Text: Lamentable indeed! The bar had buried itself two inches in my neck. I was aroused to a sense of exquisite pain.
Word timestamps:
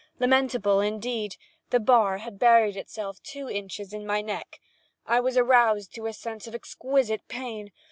Lamentable 0.19 0.79
indeed! 0.79 1.35
The 1.69 1.79
bar 1.79 2.17
had 2.17 2.39
buried 2.39 2.75
itself 2.75 3.21
two 3.21 3.47
inches 3.47 3.93
in 3.93 4.03
my 4.03 4.21
neck. 4.23 4.59
I 5.05 5.19
was 5.19 5.37
aroused 5.37 5.93
to 5.93 6.07
a 6.07 6.13
sense 6.13 6.47
of 6.47 6.55
exquisite 6.55 7.27
pain. 7.27 7.71